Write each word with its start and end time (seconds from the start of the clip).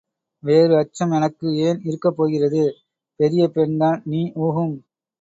வேறு 0.43 0.77
அச்சம் 0.77 1.11
எனக்கு 1.11 1.47
ஏன் 1.59 1.79
இருக்கப் 1.83 2.17
போகிறது? 2.17 2.63
பெரிய 3.19 3.43
பெண்தான் 3.47 4.01
நீ 4.05 4.21
ஊஹம். 4.41 4.75